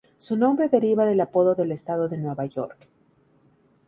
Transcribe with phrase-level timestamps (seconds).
[0.17, 2.87] Su nombre deriva del apodo del Estado de Nueva York.